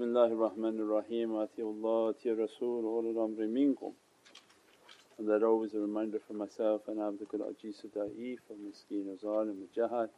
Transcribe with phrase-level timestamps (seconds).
[0.00, 3.92] Bismillahir Rahmanir Rahim, Atiullah, Ati Rasul, ulul amri minkum.
[5.18, 9.56] And that always a reminder for myself and abdukul ajizu da'if wa miskeen wa zalim
[9.60, 10.08] wa jahad.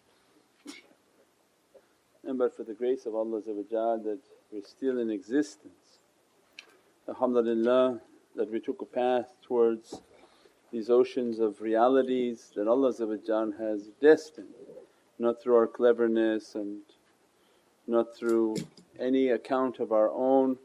[2.23, 4.21] And but for the grace of Allah that
[4.53, 5.99] we're still in existence.
[7.09, 8.01] Alhamdulillah
[8.37, 10.01] that we took a path towards
[10.71, 12.93] these oceans of realities that Allah
[13.59, 14.55] has destined,
[15.19, 16.83] not through our cleverness and
[17.87, 18.57] not through
[18.99, 20.59] any account of our own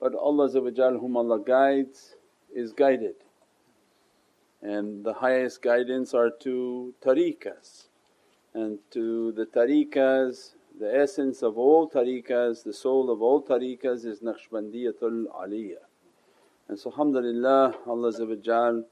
[0.00, 2.16] but Allah whom Allah guides
[2.54, 3.14] is guided.
[4.60, 7.88] And the highest guidance are to tariqas
[8.52, 14.20] and to the tariqas the essence of all tariqas, the soul of all tariqas is
[14.20, 15.86] Naqshbandiyatul Aliyah.
[16.68, 18.82] And so alhamdulillah Allah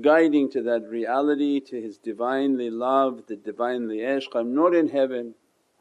[0.00, 4.28] guiding to that reality, to His Divinely love, the Divinely ishq.
[4.34, 5.34] I'm not in heaven,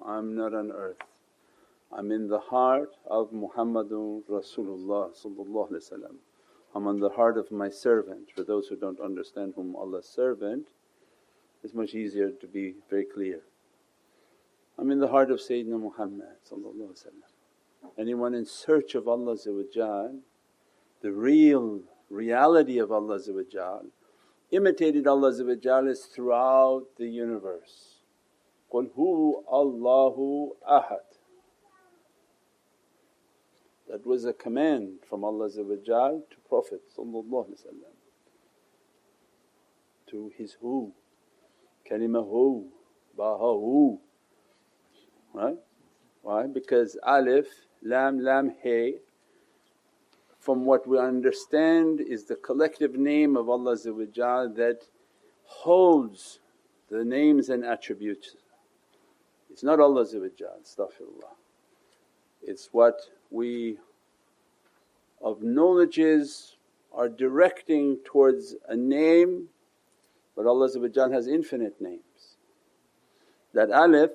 [0.05, 0.97] I'm not on earth.
[1.91, 5.11] I'm in the heart of Muhammadun Rasulullah
[6.75, 8.29] I'm on the heart of my servant.
[8.35, 10.67] For those who don't understand whom Allah's servant,
[11.63, 13.41] it's much easier to be very clear.
[14.77, 16.37] I'm in the heart of Sayyidina Muhammad
[17.97, 19.35] Anyone in search of Allah
[21.01, 23.19] the real reality of Allah
[24.51, 25.29] imitated Allah
[25.87, 28.01] is throughout the universe.
[28.71, 31.06] Hu Allahu ahad
[33.89, 36.81] that was a command from Allah to Prophet
[40.07, 40.93] to his who,
[41.89, 42.67] kalima hu,
[43.15, 43.99] baha hu,
[45.33, 45.57] right?
[46.21, 46.47] Why?
[46.47, 47.47] Because alif,
[47.83, 48.95] lam, lam, hay
[50.39, 54.79] from what we understand is the collective name of Allah that
[55.43, 56.39] holds
[56.89, 58.35] the names and attributes.
[59.49, 61.35] It's not Allah astaghfirullah.
[62.41, 63.77] It's what we
[65.21, 66.57] of knowledges
[66.93, 69.49] are directing towards a name
[70.37, 70.69] but Allah
[71.11, 72.37] has infinite names.
[73.55, 74.11] That alif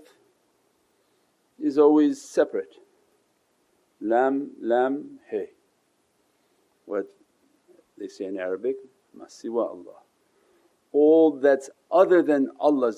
[1.58, 2.76] is always separate,
[4.00, 5.50] lam, lam, hey.
[6.86, 7.06] What
[7.98, 8.76] they say in Arabic,
[9.18, 9.98] masiwa Allah.
[10.92, 12.92] All that's other than Allah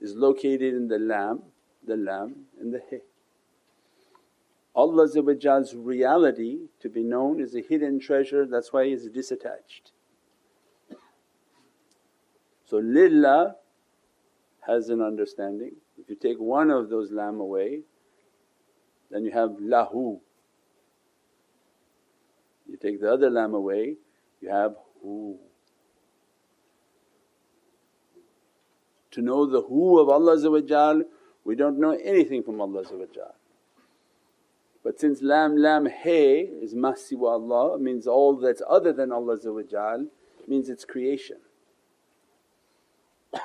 [0.00, 1.42] is located in the lam,
[1.84, 3.02] the lam and the hey.
[4.74, 5.16] Allah's
[5.74, 9.92] reality to be known is a hidden treasure that's why is disattached.
[12.64, 13.56] So lillah
[14.66, 15.72] has an understanding.
[15.98, 17.82] If you take one of those lam away
[19.10, 20.20] then you have lahu.
[22.66, 23.96] You take the other lam away
[24.40, 25.38] you have hu.
[29.10, 31.04] To know the who of Allah
[31.44, 32.84] we don't know anything from Allah
[34.82, 39.38] but since lam lam hay is masiwa Allah means all that's other than Allah
[40.48, 41.38] means it's creation.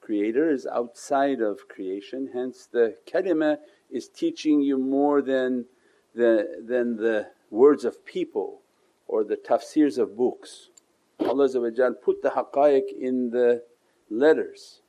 [0.00, 3.58] Creator is outside of creation hence the kalima
[3.90, 5.66] is teaching you more than
[6.14, 8.60] the, than the words of people
[9.08, 10.68] or the tafsirs of books.
[11.20, 11.48] Allah
[12.02, 13.64] put the haqqaiq in the
[14.08, 14.81] letters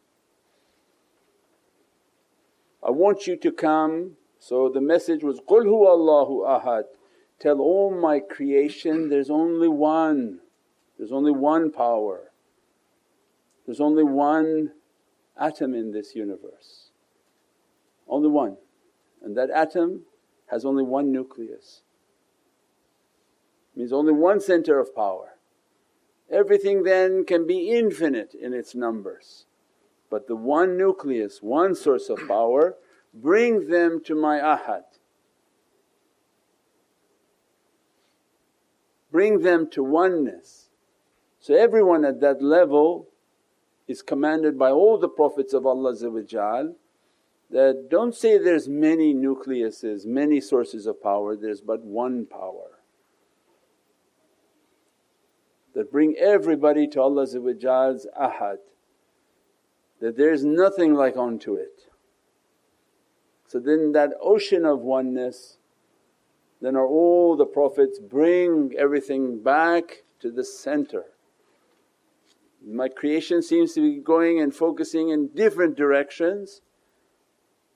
[2.86, 4.18] I want you to come.
[4.40, 6.84] So the message was, Qul huwa Allahu ahad.
[7.40, 10.40] Tell all my creation there's only one,
[10.98, 12.32] there's only one power,
[13.66, 14.72] there's only one
[15.38, 16.92] atom in this universe,
[18.08, 18.58] only one.
[19.22, 20.04] And that atom
[20.48, 21.82] has only one nucleus,
[23.76, 25.38] means only one center of power.
[26.32, 29.46] Everything then can be infinite in its numbers
[30.14, 32.78] but the one nucleus, one source of power
[33.16, 34.84] bring them to my ahad.
[39.12, 40.70] Bring them to oneness.
[41.40, 43.08] So everyone at that level
[43.88, 45.96] is commanded by all the Prophets of Allah
[47.50, 52.82] that don't say there's many nucleuses, many sources of power, there's but one power.
[55.74, 58.58] That bring everybody to Allah's ahad
[60.04, 61.88] that there's nothing like unto it.
[63.48, 65.60] So then that ocean of oneness
[66.62, 71.06] then are all the Prophets bring everything back to the center.
[72.66, 76.60] My creation seems to be going and focusing in different directions,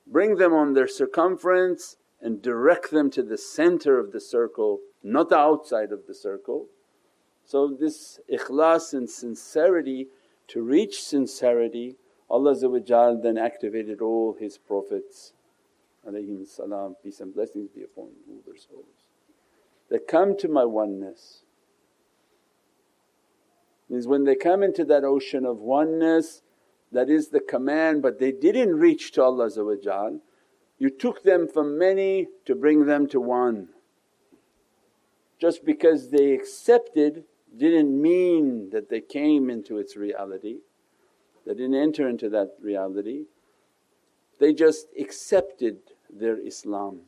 [0.06, 5.30] bring them on their circumference and direct them to the center of the circle, not
[5.30, 6.66] the outside of the circle.
[7.46, 10.08] So this ikhlas and sincerity,
[10.50, 11.96] to reach sincerity
[12.30, 12.56] Allah
[13.22, 15.34] then activated all His Prophets
[16.46, 18.86] salam, peace and blessings be upon all their souls.
[19.90, 21.44] That come to my oneness.
[23.90, 26.42] Means when they come into that ocean of oneness,
[26.92, 29.50] that is the command, but they didn't reach to Allah
[30.80, 33.70] you took them from many to bring them to one.
[35.40, 37.24] Just because they accepted
[37.56, 40.58] didn't mean that they came into its reality,
[41.48, 43.24] they didn't enter into that reality.
[44.38, 45.78] They just accepted
[46.10, 47.04] their Islam.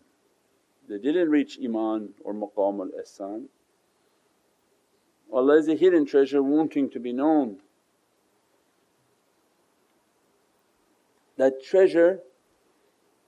[0.88, 3.48] They didn't reach Iman or Maqam al Ihsan.
[5.32, 7.58] Allah is a hidden treasure wanting to be known.
[11.36, 12.20] That treasure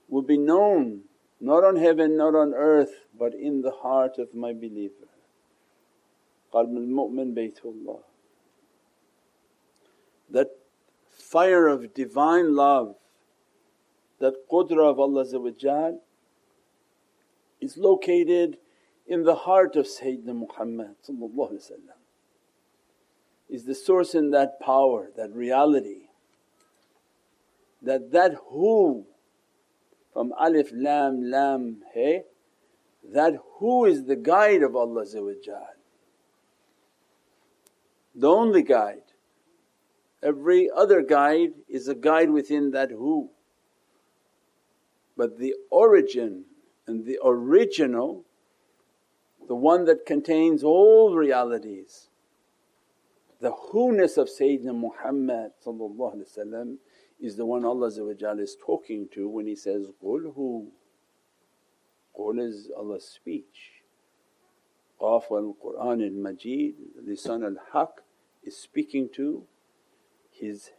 [0.08, 1.02] will be known
[1.40, 5.08] not on heaven, not on earth but in the heart of my believer.
[6.54, 8.00] Qalb al-mu'min baytullah.
[10.30, 10.48] That
[11.32, 12.94] fire of divine love,
[14.20, 15.24] that qudra of Allah
[17.60, 18.58] is located
[19.06, 20.94] in the heart of Sayyidina Muhammad
[23.48, 26.08] is the source in that power, that reality.
[27.82, 29.06] That that who
[30.12, 32.22] from alif lam lam hey
[33.12, 35.04] that who is the guide of Allah
[38.14, 39.11] the only guide.
[40.22, 43.30] Every other guide is a guide within that who.
[45.16, 46.44] But the origin
[46.86, 48.24] and the original,
[49.48, 52.08] the one that contains all realities,
[53.40, 55.50] the who-ness of Sayyidina Muhammad
[57.20, 60.68] is the one Allah is talking to when He says, Qul hu.
[62.16, 63.82] Qul is Allah's speech.
[65.00, 66.74] Qaf wal Qur'an al Majid,
[67.04, 68.02] lisan al Haq
[68.44, 69.44] is speaking to
[70.42, 70.70] his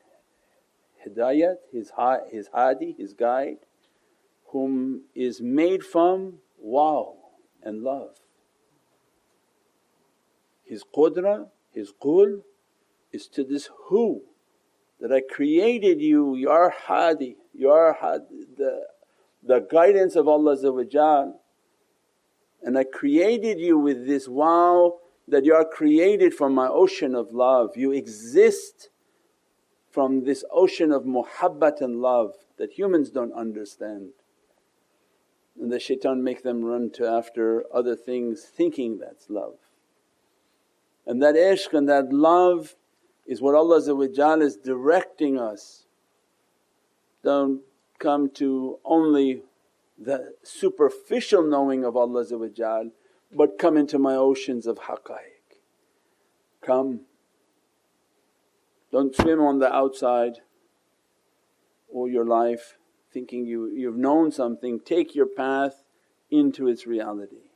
[1.07, 1.92] hidayat, his,
[2.30, 3.60] his hadi, his guide,
[4.48, 7.15] whom is made from waw
[7.63, 8.18] and love.
[10.65, 12.42] His qudra, his qul
[13.13, 14.24] is to this who
[15.00, 18.86] that I created you, you are hadi, you are hadi, the,
[19.42, 20.57] the guidance of Allah
[22.62, 24.92] and I created you with this waw
[25.27, 28.89] that you are created from my ocean of love, you exist
[29.94, 34.10] from this ocean of muhabbat and love that humans don't understand.
[35.62, 39.54] And the shaitan make them run to after other things thinking that's love.
[41.06, 42.75] And that ishq and that love
[43.28, 43.78] is what Allah
[44.42, 45.86] is directing us.
[47.24, 47.62] Don't
[48.00, 49.44] come to only
[49.95, 52.25] the superficial knowing of Allah
[53.31, 55.60] but come into my oceans of haqqaiq.
[56.66, 57.01] Come.
[58.94, 60.42] Don't swim on the outside
[61.92, 62.78] all your life
[63.12, 65.84] thinking you, you've known something, take your path
[66.30, 67.50] into its reality.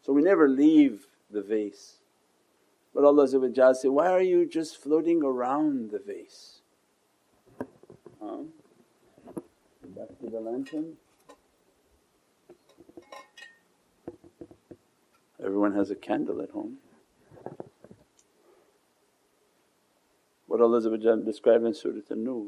[0.00, 1.98] So we never leave the vase.
[2.94, 6.62] But Allah said, Why are you just floating around the vase?
[8.22, 8.44] Huh?
[9.84, 10.94] Back to the lantern.
[15.38, 16.78] Everyone has a candle at home.
[20.58, 22.46] What Allah described in Surah An-Nur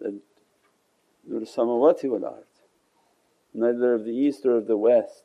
[0.00, 0.20] that
[1.28, 2.44] Nur samawati wal ard,
[3.54, 5.22] neither of the east or of the west.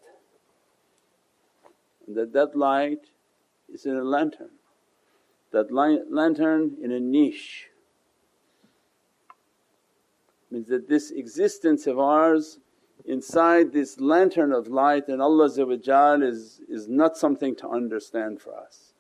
[2.06, 3.08] And that that light
[3.74, 4.52] is in a lantern,
[5.52, 7.70] that lantern in a niche
[10.52, 12.60] means that this existence of ours
[13.04, 18.91] inside this lantern of light and Allah is, is not something to understand for us.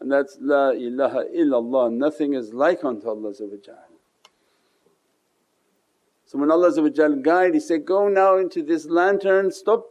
[0.00, 3.32] And that's, La ilaha illallah, nothing is like unto Allah
[6.24, 9.86] So when Allah guide He said, go now into this lantern, stop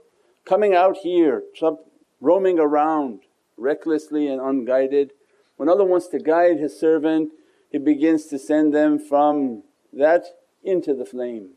[0.45, 1.85] coming out here, stop
[2.21, 3.21] roaming around
[3.57, 5.13] recklessly and unguided.
[5.57, 7.31] When Allah wants to guide His servant
[7.71, 10.25] He begins to send them from that
[10.63, 11.51] into the flame.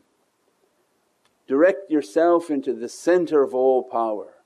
[1.47, 4.38] Direct yourself into the centre of all power.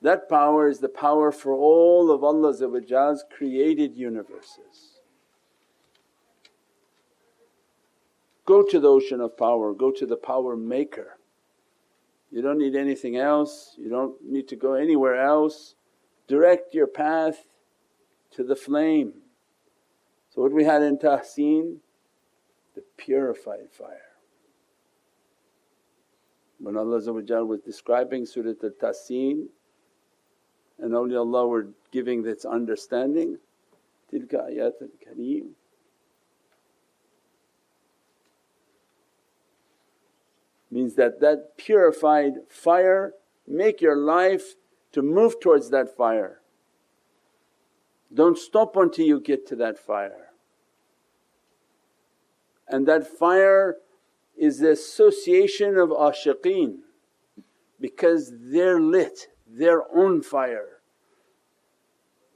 [0.00, 5.00] That power is the power for all of Allah's created universes.
[8.46, 11.18] Go to the ocean of power, go to the power maker.
[12.30, 15.74] You don't need anything else, you don't need to go anywhere else.
[16.28, 17.44] Direct your path
[18.32, 19.14] to the flame.
[20.30, 21.78] So, what we had in Tahseen,
[22.74, 24.02] the purified fire.
[26.58, 27.00] When Allah
[27.44, 29.48] was describing Surat al-Tahseen
[30.78, 33.38] and allah were giving this understanding,
[34.12, 35.50] tilka ayatul kareem.
[40.70, 43.14] Means that that purified fire,
[43.46, 44.54] make your life
[44.92, 46.40] to move towards that fire.
[48.12, 50.28] Don't stop until you get to that fire.
[52.66, 53.76] And that fire
[54.36, 56.78] is the association of ashiqeen
[57.80, 60.80] because they're lit they're on fire.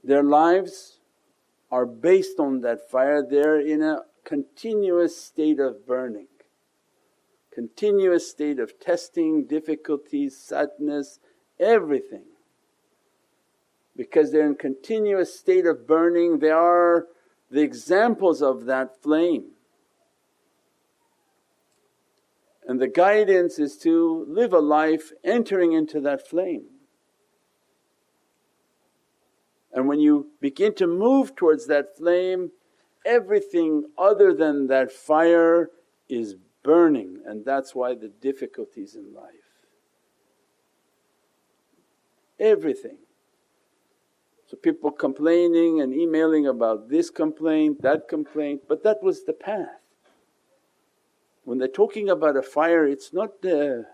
[0.03, 0.99] Their lives
[1.71, 6.27] are based on that fire, they're in a continuous state of burning,
[7.53, 11.19] continuous state of testing, difficulties, sadness,
[11.59, 12.25] everything.
[13.95, 17.07] Because they're in continuous state of burning, they are
[17.49, 19.51] the examples of that flame.
[22.65, 26.65] And the guidance is to live a life entering into that flame.
[29.83, 32.51] And when you begin to move towards that flame,
[33.05, 35.71] everything other than that fire
[36.07, 39.67] is burning, and that's why the difficulties in life.
[42.39, 42.99] Everything.
[44.45, 49.81] So, people complaining and emailing about this complaint, that complaint, but that was the path.
[51.43, 53.85] When they're talking about a fire, it's not the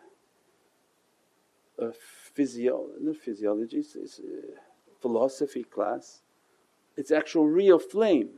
[2.36, 4.69] physio, not physiology, it's, it's uh,
[5.02, 6.22] philosophy class,
[6.98, 8.30] it's actual real flame.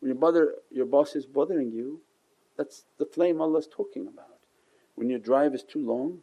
[0.00, 2.00] When your, bother, your boss is bothering you,
[2.56, 4.38] that's the flame Allah's talking about.
[4.94, 6.18] When your drive is too long,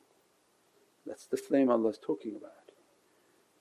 [1.05, 2.51] that's the flame Allah's talking about.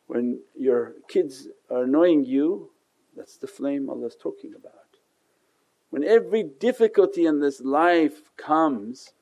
[0.07, 2.71] When your kids are annoying you,
[3.17, 4.75] that's the flame Allah's talking about.
[5.91, 9.13] When every difficulty in this life comes,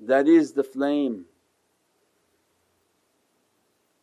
[0.00, 1.26] that is the flame.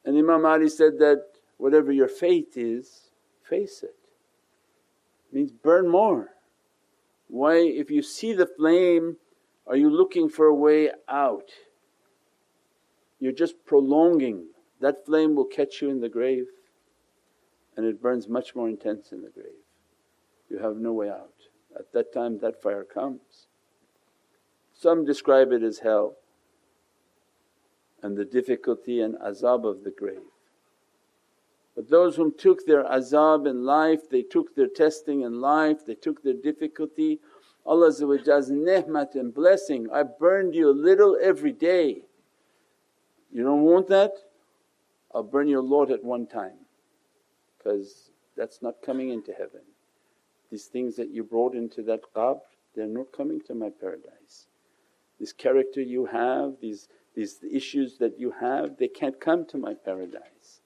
[0.06, 1.24] And Imam Ali said that,
[1.58, 3.10] whatever your fate is,
[3.42, 3.96] face it.
[5.32, 6.30] Means burn more.
[7.28, 9.18] Why, if you see the flame,
[9.68, 11.50] are you looking for a way out?
[13.20, 14.46] You're just prolonging.
[14.80, 16.46] That flame will catch you in the grave
[17.76, 19.64] and it burns much more intense in the grave.
[20.50, 21.34] You have no way out.
[21.78, 23.48] At that time that fire comes.
[24.74, 26.18] Some describe it as hell
[28.06, 30.30] and the difficulty and azab of the grave.
[31.76, 35.96] But those whom took their azab in life, they took their testing in life, they
[35.96, 37.20] took their difficulty,
[37.66, 42.04] Allah's ni'mat and blessing, I burned you a little every day.
[43.32, 44.12] You don't want that?
[45.12, 46.60] I'll burn your lot at one time
[47.58, 49.62] because that's not coming into heaven.
[50.52, 52.42] These things that you brought into that qabr,
[52.76, 54.46] they're not coming to my paradise.
[55.20, 59.74] This character you have, these, these issues that you have, they can't come to my
[59.74, 60.62] paradise.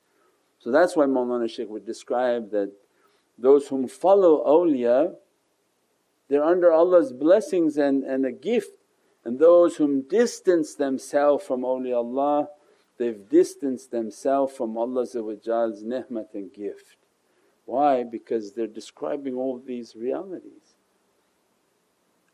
[0.60, 2.72] So that's why Mawlana Shaykh would describe that
[3.38, 5.14] those whom follow awliya,
[6.28, 8.72] they're under Allah's blessings and, and a gift,
[9.24, 12.48] and those whom distance themselves from awliyaullah,
[12.98, 16.98] they've distanced themselves from Allah's ni'mat and gift.
[17.66, 18.04] Why?
[18.04, 20.69] Because they're describing all these realities.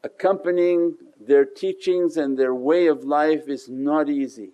[0.05, 4.51] Accompanying their teachings and their way of life is not easy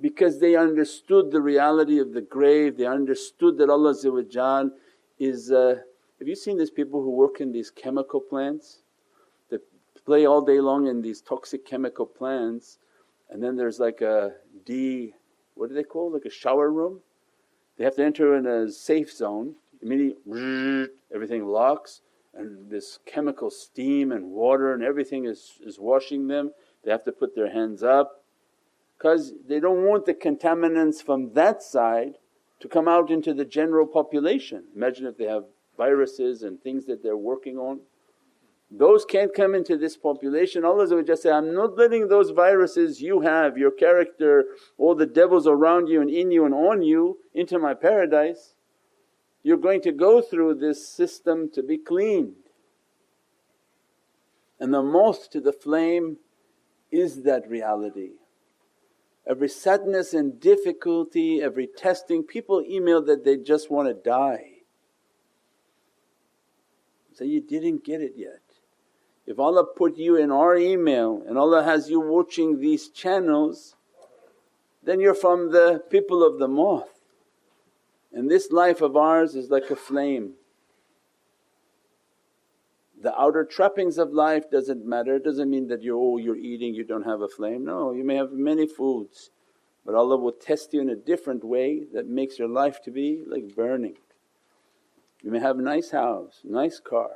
[0.00, 3.94] because they understood the reality of the grave, they understood that Allah
[5.20, 5.52] is.
[5.52, 5.76] Uh,
[6.18, 8.80] have you seen these people who work in these chemical plants?
[9.50, 9.58] They
[10.04, 12.78] play all day long in these toxic chemical plants,
[13.30, 14.32] and then there's like a
[14.64, 15.14] D,
[15.54, 17.00] what do they call like a shower room?
[17.78, 22.00] They have to enter in a safe zone, immediately everything locks
[22.38, 26.52] and this chemical steam and water and everything is, is washing them.
[26.84, 28.24] They have to put their hands up
[28.96, 32.14] because they don't want the contaminants from that side
[32.60, 34.64] to come out into the general population.
[34.74, 35.44] Imagine if they have
[35.76, 37.80] viruses and things that they're working on.
[38.70, 40.64] Those can't come into this population.
[40.64, 45.88] Allah say, I'm not letting those viruses you have, your character, all the devils around
[45.88, 48.55] you and in you and on you into my paradise.
[49.46, 52.34] You're going to go through this system to be cleaned.
[54.58, 56.16] And the moth to the flame
[56.90, 58.14] is that reality.
[59.24, 64.64] Every sadness and difficulty, every testing, people email that they just want to die.
[67.12, 68.42] Say, so you didn't get it yet.
[69.28, 73.76] If Allah put you in our email and Allah has you watching these channels,
[74.82, 76.95] then you're from the people of the moth.
[78.16, 80.32] And this life of ours is like a flame.
[82.98, 86.74] The outer trappings of life doesn't matter, it doesn't mean that you're, oh, you're eating,
[86.74, 87.66] you don't have a flame.
[87.66, 89.30] No, you may have many foods,
[89.84, 93.22] but Allah will test you in a different way that makes your life to be
[93.26, 93.98] like burning.
[95.22, 97.10] You may have a nice house, nice car,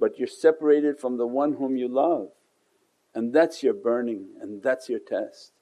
[0.00, 2.30] but you're separated from the one whom you love
[3.14, 5.52] and that's your burning and that's your test.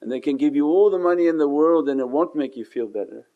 [0.00, 2.56] And they can give you all the money in the world and it won't make
[2.56, 3.28] you feel better.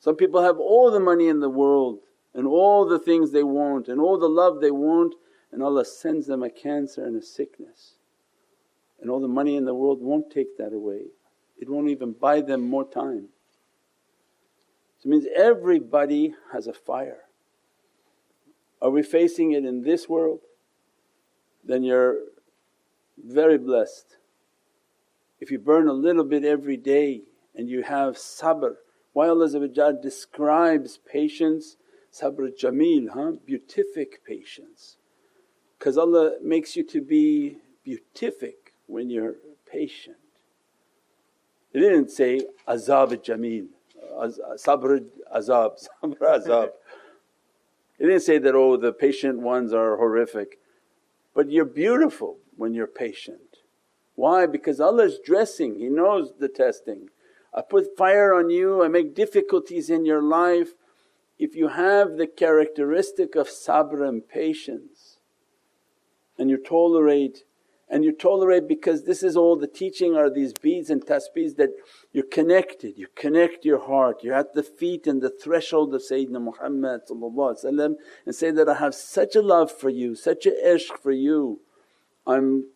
[0.00, 2.00] Some people have all the money in the world
[2.34, 5.14] and all the things they want and all the love they want
[5.52, 7.96] and Allah sends them a cancer and a sickness.
[9.00, 11.04] And all the money in the world won't take that away,
[11.58, 13.28] it won't even buy them more time.
[14.98, 17.22] So it means everybody has a fire.
[18.82, 20.40] Are we facing it in this world?
[21.64, 22.16] Then you're
[23.22, 24.16] very blessed.
[25.40, 27.22] If you burn a little bit every day
[27.54, 28.76] and you have sabr,
[29.12, 31.76] why Allah describes patience,
[32.12, 33.32] sabr jameel, huh?
[33.44, 34.96] beatific patience.
[35.78, 39.36] Because Allah makes you to be beatific when you're
[39.70, 40.16] patient.
[41.72, 43.68] He didn't say azab jameel,
[44.58, 46.70] sabr azab, sabr azab.
[47.98, 50.58] He didn't say that, oh the patient ones are horrific,
[51.34, 53.58] but you're beautiful when you're patient.
[54.14, 54.46] Why?
[54.46, 57.08] Because Allah's dressing, He knows the testing.
[57.52, 60.70] I put fire on you, I make difficulties in your life.
[61.38, 65.18] If you have the characteristic of sabr and patience
[66.38, 67.44] and you tolerate
[67.88, 71.70] and you tolerate because this is all the teaching are these beads and tasbeehs that
[72.12, 76.40] you're connected, you connect your heart, you're at the feet and the threshold of Sayyidina
[76.40, 81.10] Muhammad and say that, I have such a love for you, such a ishq for
[81.10, 81.60] you.
[82.26, 82.68] I'm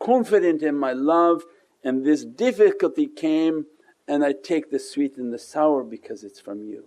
[0.00, 1.42] confident in my love
[1.82, 3.66] and this difficulty came
[4.08, 6.84] and I take the sweet and the sour because it's from you.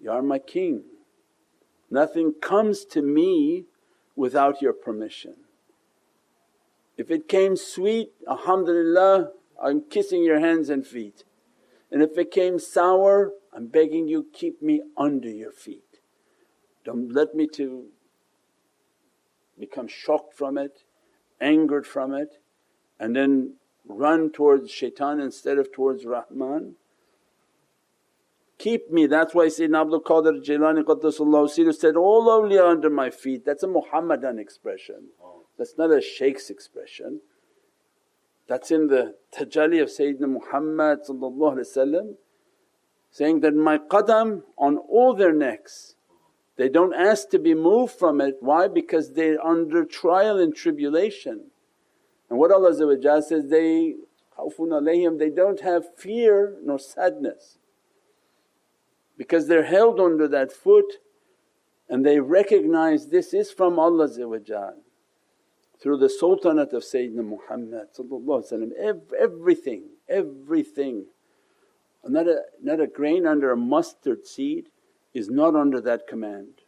[0.00, 0.84] You are my king.
[1.90, 3.64] Nothing comes to me
[4.14, 5.34] without your permission.
[6.96, 11.24] If it came sweet, alhamdulillah, I'm kissing your hands and feet.
[11.90, 16.00] And if it came sour, I'm begging you, keep me under your feet.
[16.84, 17.86] Don't let me to
[19.58, 20.84] become shocked from it,
[21.40, 22.40] angered from it,
[23.00, 23.54] and then
[23.88, 26.76] run towards shaitan instead of towards Rahman.
[28.58, 33.44] Keep me, that's why Sayyidina Abdul Qadir Jilani Qaddasallahu said, All awliya under my feet,
[33.44, 35.08] that's a Muhammadan expression.
[35.56, 37.20] That's not a shaykh's expression.
[38.48, 41.04] That's in the tajalli of Sayyidina Muhammad
[43.10, 45.94] saying that, my qadam on all their necks.
[46.56, 48.38] They don't ask to be moved from it.
[48.40, 48.66] Why?
[48.66, 51.52] Because they're under trial and tribulation.
[52.30, 53.94] And what Allah says, they
[54.38, 57.58] khawfun alayhim, they don't have fear nor sadness
[59.16, 60.94] because they're held under that foot
[61.88, 64.08] and they recognize this is from Allah
[65.80, 67.88] through the sultanate of Sayyidina Muhammad
[69.18, 71.06] everything, everything.
[72.04, 74.68] Not a, not a grain under a mustard seed
[75.14, 76.62] is not under that command.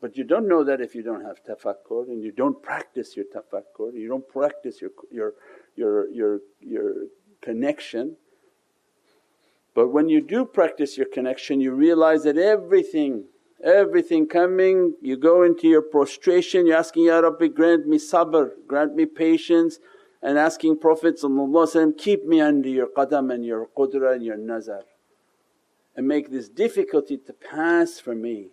[0.00, 3.26] But you don't know that if you don't have tafakkur and you don't practice your
[3.26, 5.34] tafakkur, you don't practice your, your,
[5.76, 6.92] your, your, your
[7.42, 8.16] connection.
[9.74, 13.24] But when you do practice your connection you realize that everything
[13.62, 18.94] everything coming, you go into your prostration, you're asking, Ya Rabbi grant me sabr, grant
[18.94, 19.78] me patience
[20.22, 21.20] and asking Prophet
[21.98, 24.82] keep me under your qadam and your qudra and your nazar
[25.96, 28.48] and make this difficulty to pass for me.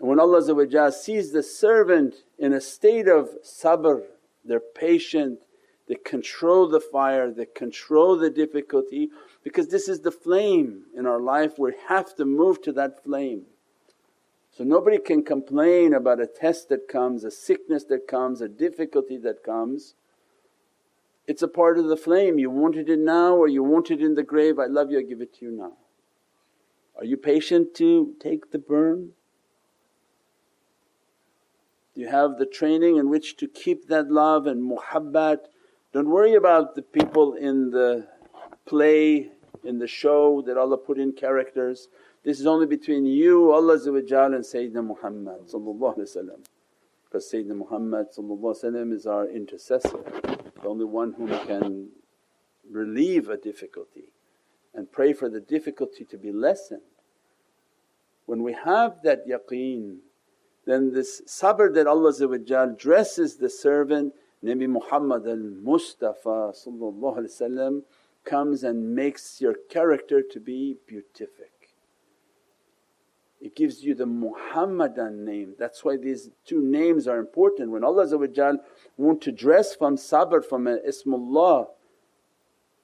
[0.00, 4.04] And when Allah sees the servant in a state of sabr,
[4.42, 5.40] they're patient,
[5.88, 9.10] they control the fire, they control the difficulty
[9.44, 13.42] because this is the flame in our life, we have to move to that flame.
[14.50, 19.18] So nobody can complain about a test that comes, a sickness that comes, a difficulty
[19.18, 19.94] that comes.
[21.26, 24.14] It's a part of the flame, you wanted it now or you want it in
[24.14, 25.72] the grave, I love you, I give it to you now.
[26.96, 29.10] Are you patient to take the burn?
[32.00, 35.40] You have the training in which to keep that love and muhabbat
[35.92, 38.06] don't worry about the people in the
[38.64, 39.32] play,
[39.64, 41.88] in the show that Allah put in characters.
[42.24, 45.40] This is only between you, Allah and Sayyidina Muhammad
[47.04, 48.06] because Sayyidina Muhammad
[48.94, 50.02] is our intercessor,
[50.62, 51.90] the only one whom can
[52.70, 54.04] relieve a difficulty
[54.72, 56.80] and pray for the difficulty to be lessened.
[58.24, 59.98] When we have that yaqeen
[60.70, 62.12] then this sabr that Allah
[62.76, 66.52] dresses the servant Nabi Muhammad al-Mustafa
[68.24, 71.52] comes and makes your character to be beatific.
[73.40, 75.54] It gives you the Muhammadan name.
[75.58, 77.70] That's why these two names are important.
[77.70, 78.06] When Allah
[78.98, 81.68] want to dress from sabr from Ismullah,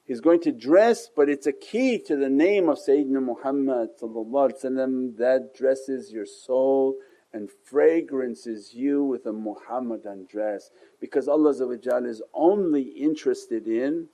[0.06, 5.54] He's going to dress but it's a key to the name of Sayyidina Muhammad that
[5.54, 6.94] dresses your soul
[7.36, 14.08] and fragrances you with a Muhammadan dress because Allah is only interested in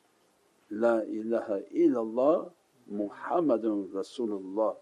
[0.69, 2.51] La ilaha illallah
[2.93, 4.75] Muhammadun Rasulullah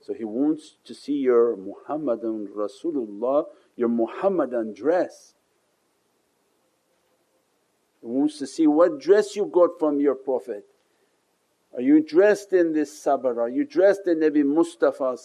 [0.00, 3.44] So He wants to see your Muhammadan Rasulullah,
[3.76, 5.34] your Muhammadan dress.
[8.00, 10.64] He wants to see what dress you got from your Prophet.
[11.74, 13.36] Are you dressed in this sabr?
[13.36, 15.16] Are you dressed in Nabi Mustafa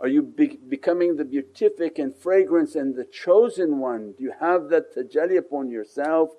[0.00, 4.12] Are you be- becoming the beatific and fragrance and the chosen one?
[4.16, 6.30] Do you have that tajalli upon yourself?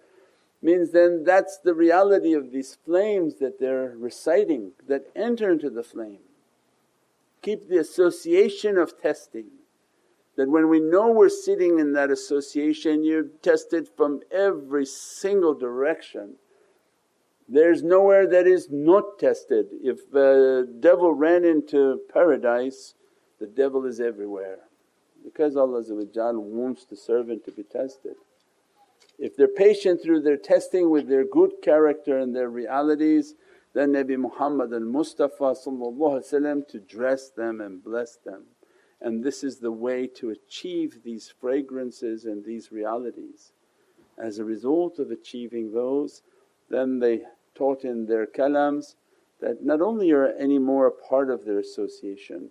[0.62, 5.84] Means then that's the reality of these flames that they're reciting that enter into the
[5.84, 6.20] flame.
[7.42, 9.48] Keep the association of testing
[10.36, 16.36] that when we know we're sitting in that association you're tested from every single direction.
[17.48, 19.68] There's nowhere that is not tested.
[19.82, 22.94] If the devil ran into paradise
[23.40, 24.60] the devil is everywhere
[25.24, 25.84] because Allah
[26.40, 28.16] wants the servant to be tested.
[29.18, 33.36] If they're patient through their testing with their good character and their realities
[33.74, 38.46] then Nabi Muhammad and Mustafa to dress them and bless them.
[39.00, 43.54] And this is the way to achieve these fragrances and these realities.
[44.18, 46.22] As a result of achieving those
[46.70, 47.24] then they
[47.56, 48.96] taught in their kalams
[49.42, 52.50] that not only you're any more a part of their association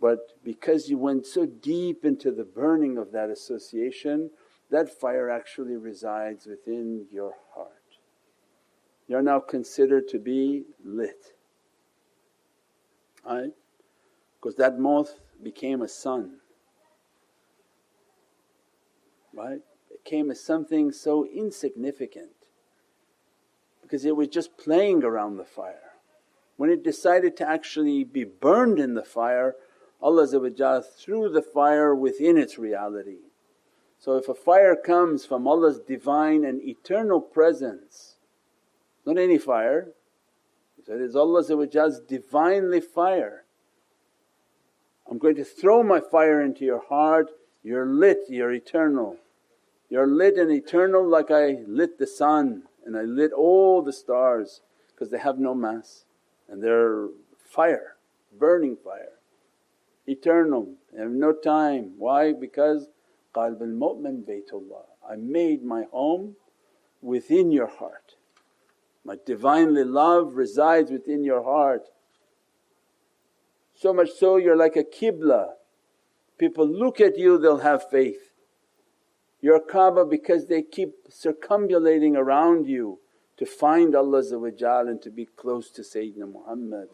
[0.00, 4.30] but because you went so deep into the burning of that association
[4.70, 7.70] that fire actually resides within your heart.
[9.06, 11.34] You're now considered to be lit,
[13.24, 13.52] right?
[14.40, 16.38] Because that moth became a sun,
[19.32, 19.60] right?
[19.90, 22.30] It came as something so insignificant
[23.82, 25.92] because it was just playing around the fire.
[26.56, 29.54] When it decided to actually be burned in the fire,
[30.00, 33.18] Allah threw the fire within its reality
[33.98, 38.16] so if a fire comes from Allah's Divine and Eternal Presence,
[39.04, 39.88] not any fire,
[40.76, 43.44] He said, it's Allah's Divinely fire.
[45.10, 47.30] I'm going to throw my fire into your heart,
[47.62, 49.16] you're lit, you're eternal.
[49.88, 54.60] You're lit and eternal like I lit the sun and I lit all the stars
[54.92, 56.04] because they have no mass
[56.48, 57.96] and they're fire,
[58.36, 59.12] burning fire,
[60.06, 61.92] eternal, have no time.
[61.98, 62.32] Why?
[62.32, 62.88] Because
[63.34, 64.84] qalb al-mu'min baytullah.
[65.08, 66.36] I made my home
[67.00, 68.14] within your heart.
[69.04, 71.88] My Divinely love resides within your heart.
[73.74, 75.50] So much so you're like a qibla.
[76.38, 78.32] People look at you they'll have faith.
[79.40, 82.98] You're Kaaba because they keep circumambulating around you
[83.36, 84.22] to find Allah
[84.88, 86.88] and to be close to Sayyidina Muhammad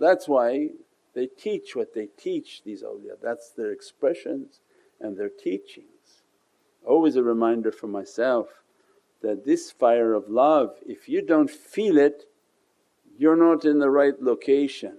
[0.00, 0.70] That's why
[1.14, 4.60] they teach what they teach these awliya, that's their expressions
[4.98, 6.22] and their teachings.
[6.84, 8.48] Always a reminder for myself
[9.22, 12.24] that this fire of love if you don't feel it
[13.18, 14.96] you're not in the right location.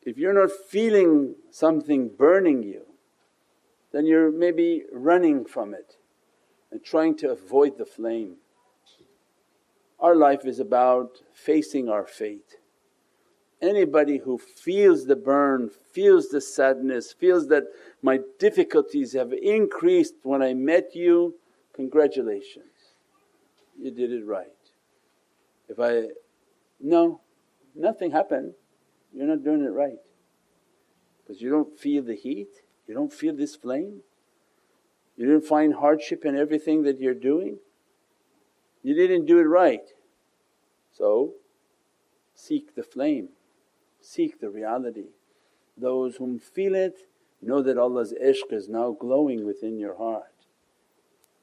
[0.00, 2.82] If you're not feeling something burning you
[3.92, 5.96] then you're maybe running from it
[6.70, 8.36] and trying to avoid the flame.
[10.00, 12.56] Our life is about facing our fate
[13.62, 17.64] Anybody who feels the burn, feels the sadness, feels that
[18.02, 21.36] my difficulties have increased when I met you,
[21.72, 22.94] congratulations,
[23.80, 24.48] you did it right.
[25.68, 26.08] If I,
[26.80, 27.22] no,
[27.74, 28.52] nothing happened,
[29.14, 29.98] you're not doing it right.
[31.22, 34.02] Because you don't feel the heat, you don't feel this flame,
[35.16, 37.58] you didn't find hardship in everything that you're doing,
[38.82, 39.88] you didn't do it right.
[40.92, 41.32] So
[42.34, 43.30] seek the flame
[44.06, 45.10] seek the reality.
[45.76, 47.00] Those whom feel it
[47.42, 50.32] know that Allah's ishq is now glowing within your heart.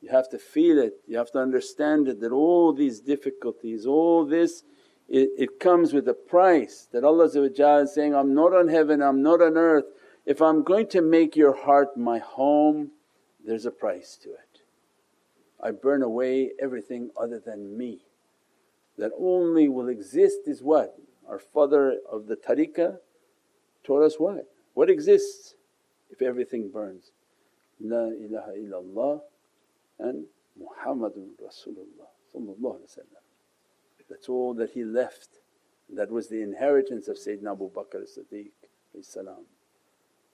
[0.01, 4.25] You have to feel it, you have to understand it that all these difficulties, all
[4.25, 4.63] this
[5.09, 9.21] it, it comes with a price that Allah is saying, I'm not on heaven, I'm
[9.21, 9.85] not on earth.
[10.25, 12.91] If I'm going to make your heart my home,
[13.45, 14.61] there's a price to it.
[15.61, 17.99] I burn away everything other than me.
[18.97, 20.97] That only will exist is what?
[21.29, 22.97] Our father of the tariqah
[23.83, 24.45] taught us what?
[24.73, 25.55] What exists
[26.09, 27.11] if everything burns?
[27.79, 29.21] La ilaha illallah
[29.99, 30.25] and
[30.59, 32.09] Muhammadun Rasulullah
[34.09, 35.39] That's all that he left.
[35.89, 38.51] That was the inheritance of Sayyidina Abu Bakr as-Siddiq.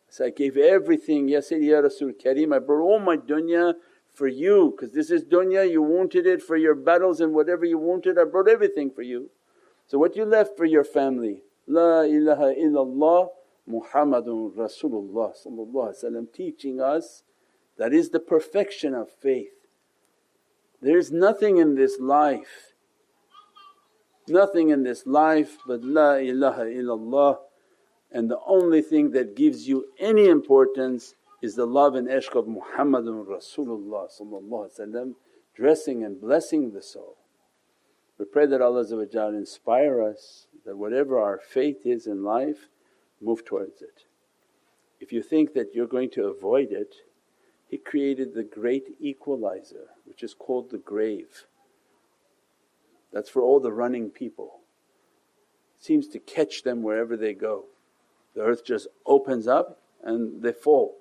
[0.10, 3.74] So I gave everything, Ya Sayyidi Ya Rasul Kareem, I brought all my dunya
[4.14, 7.78] for you because this is dunya you wanted it for your battles and whatever you
[7.78, 9.30] wanted I brought everything for you.
[9.90, 13.30] So what you left for your family, La ilaha illallah
[13.68, 17.24] Muhammadun Rasulullah teaching us
[17.76, 19.66] that is the perfection of faith.
[20.80, 22.74] There is nothing in this life,
[24.28, 27.38] nothing in this life but La ilaha illallah
[28.12, 32.46] and the only thing that gives you any importance is the love and ishq of
[32.46, 35.14] Muhammadun Rasulullah
[35.56, 37.18] dressing and blessing the soul.
[38.20, 38.86] We pray that Allah
[39.34, 42.68] inspire us that whatever our faith is in life
[43.22, 44.04] move towards it.
[45.00, 46.96] If you think that you're going to avoid it,
[47.70, 51.46] He created the great equalizer which is called the grave.
[53.14, 54.60] That's for all the running people,
[55.78, 57.66] it seems to catch them wherever they go.
[58.36, 60.98] The earth just opens up and they fall.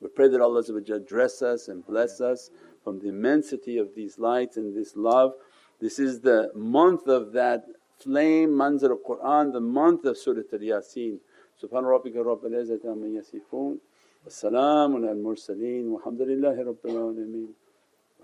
[0.00, 0.62] We pray that Allah
[1.00, 2.50] dress us and bless us
[2.84, 5.34] from the immensity of these lights and this love.
[5.80, 7.64] This is the month of that
[7.98, 11.18] flame manzil al-Quran, the month of Surat al-Yasin.
[11.60, 13.78] Subhana rabbika rabbil izzati amma yasifoon
[14.24, 17.54] wa salaamun al mursaleen walhamdulillahi rabbil alameen bi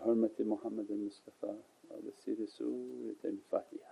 [0.05, 3.91] hurmati Muhammad al-Mustafa wa ala Siri Surat al-Fatiha.